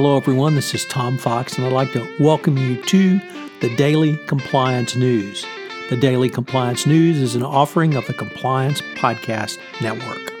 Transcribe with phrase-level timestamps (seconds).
[0.00, 0.54] Hello, everyone.
[0.54, 3.18] This is Tom Fox, and I'd like to welcome you to
[3.60, 5.44] the Daily Compliance News.
[5.90, 10.32] The Daily Compliance News is an offering of the Compliance Podcast Network.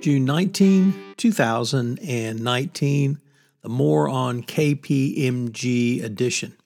[0.00, 3.20] June 19, 2019,
[3.62, 6.56] the More on KPMG edition.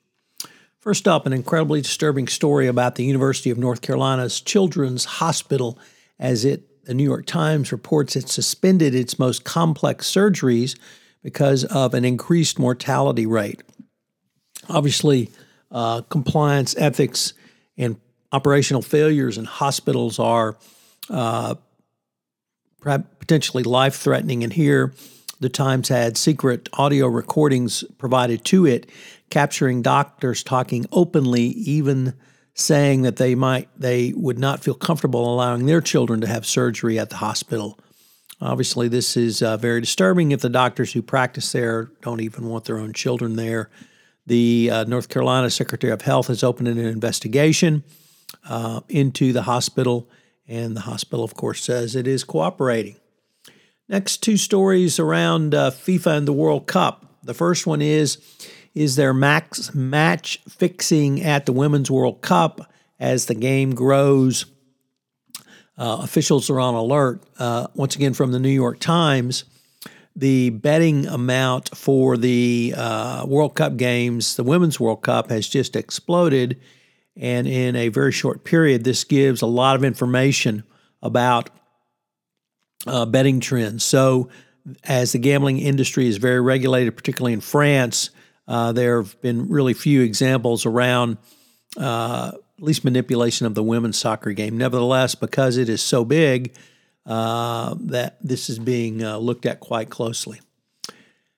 [0.80, 5.78] First up, an incredibly disturbing story about the University of North Carolina's Children's Hospital
[6.18, 10.74] as it the New York Times reports it suspended its most complex surgeries
[11.24, 13.62] because of an increased mortality rate.
[14.68, 15.30] Obviously,
[15.72, 17.32] uh, compliance, ethics,
[17.76, 17.96] and
[18.30, 20.56] operational failures in hospitals are
[21.10, 21.54] uh,
[23.18, 24.44] potentially life threatening.
[24.44, 24.92] And here,
[25.40, 28.88] the Times had secret audio recordings provided to it,
[29.30, 32.14] capturing doctors talking openly, even
[32.54, 36.98] saying that they might they would not feel comfortable allowing their children to have surgery
[36.98, 37.78] at the hospital.
[38.44, 42.66] Obviously, this is uh, very disturbing if the doctors who practice there don't even want
[42.66, 43.70] their own children there.
[44.26, 47.84] The uh, North Carolina Secretary of Health has opened an investigation
[48.46, 50.10] uh, into the hospital,
[50.46, 52.96] and the hospital, of course, says it is cooperating.
[53.88, 57.06] Next, two stories around uh, FIFA and the World Cup.
[57.22, 58.18] The first one is
[58.74, 64.44] is there max match fixing at the Women's World Cup as the game grows?
[65.76, 67.20] Uh, officials are on alert.
[67.38, 69.44] Uh, once again, from the New York Times,
[70.14, 75.74] the betting amount for the uh, World Cup games, the Women's World Cup, has just
[75.74, 76.60] exploded.
[77.16, 80.62] And in a very short period, this gives a lot of information
[81.02, 81.50] about
[82.86, 83.84] uh, betting trends.
[83.84, 84.28] So,
[84.84, 88.10] as the gambling industry is very regulated, particularly in France,
[88.48, 91.18] uh, there have been really few examples around
[91.76, 94.56] uh, at least manipulation of the women's soccer game.
[94.56, 96.54] Nevertheless, because it is so big,
[97.06, 100.40] uh, that this is being uh, looked at quite closely.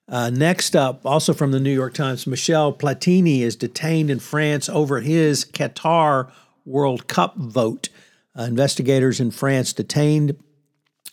[0.09, 4.69] Uh, next up, also from the New York Times, Michel Platini is detained in France
[4.69, 6.31] over his Qatar
[6.65, 7.89] World Cup vote.
[8.37, 10.37] Uh, investigators in France detained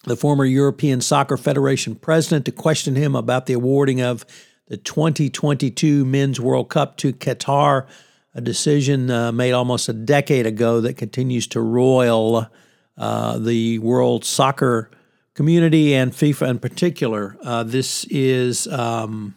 [0.05, 4.25] the former European Soccer Federation president to question him about the awarding of
[4.69, 7.87] the 2022 Men's World Cup to Qatar,
[8.35, 12.49] a decision uh, made almost a decade ago that continues to roil
[12.97, 14.91] uh, the world soccer
[15.35, 17.37] community and FIFA in particular.
[17.43, 19.35] Uh, this is, um,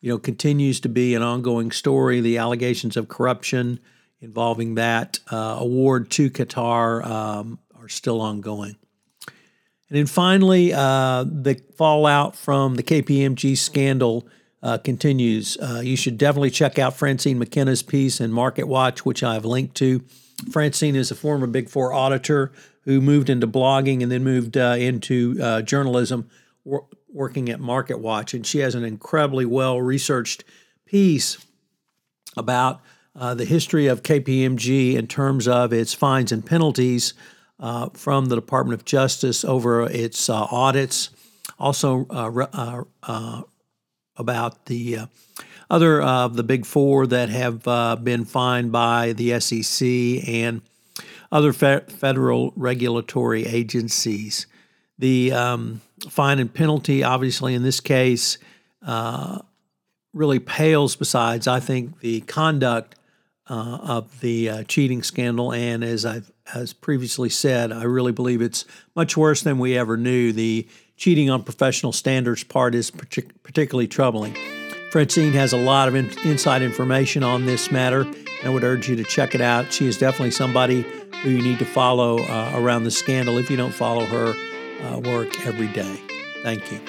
[0.00, 2.20] you know, continues to be an ongoing story.
[2.20, 3.80] The allegations of corruption
[4.20, 8.76] involving that uh, award to Qatar um, are still ongoing.
[9.90, 14.28] And then finally, uh, the fallout from the KPMG scandal
[14.62, 15.56] uh, continues.
[15.56, 19.44] Uh, you should definitely check out Francine McKenna's piece in Market Watch, which I have
[19.44, 20.02] linked to.
[20.50, 22.52] Francine is a former Big Four auditor
[22.82, 26.28] who moved into blogging and then moved uh, into uh, journalism,
[26.64, 28.34] wor- working at Market Watch.
[28.34, 30.44] And she has an incredibly well researched
[30.86, 31.44] piece
[32.36, 32.80] about
[33.16, 37.14] uh, the history of KPMG in terms of its fines and penalties
[37.58, 41.10] uh, from the Department of Justice over its audits,
[41.58, 42.06] also
[44.18, 44.98] about the
[45.70, 49.86] other of the big four that have been fined by the SEC
[50.28, 50.62] and
[51.30, 54.46] other fe- federal regulatory agencies.
[54.98, 58.38] The um, fine and penalty, obviously, in this case,
[60.12, 62.96] really pales besides, I think, the conduct
[63.48, 65.52] uh, of the uh, cheating scandal.
[65.52, 68.64] And as I've as previously said, I really believe it's
[68.96, 70.32] much worse than we ever knew.
[70.32, 70.66] The
[70.98, 74.36] cheating on professional standards part is partic- particularly troubling.
[74.90, 78.06] Francine has a lot of in- inside information on this matter.
[78.44, 79.72] I would urge you to check it out.
[79.72, 80.84] She is definitely somebody
[81.22, 84.34] who you need to follow uh, around the scandal if you don't follow her
[84.82, 86.00] uh, work every day.
[86.42, 86.80] Thank you.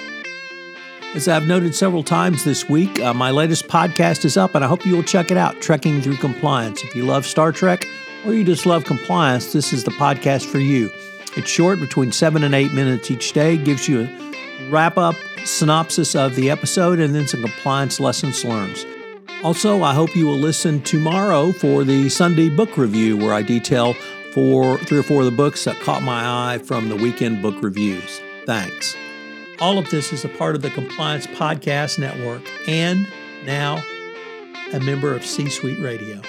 [1.16, 4.68] As I've noted several times this week, uh, my latest podcast is up, and I
[4.68, 6.84] hope you will check it out Trekking Through Compliance.
[6.84, 7.88] If you love Star Trek
[8.26, 10.92] or you just love compliance, this is the podcast for you.
[11.36, 16.16] It's short, between seven and eight minutes each day, gives you a wrap up synopsis
[16.16, 18.86] of the episode and then some compliance lessons learned.
[19.44, 23.94] Also, I hope you will listen tomorrow for the Sunday book review, where I detail
[24.34, 27.56] four, three or four of the books that caught my eye from the weekend book
[27.62, 28.22] reviews.
[28.46, 28.96] Thanks.
[29.62, 33.08] All of this is a part of the Compliance Podcast Network and
[33.46, 33.82] now
[34.74, 36.22] a member of C Suite Radio.